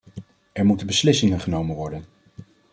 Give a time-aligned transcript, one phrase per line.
[0.51, 2.03] Er moeten beslissingen genomen worden.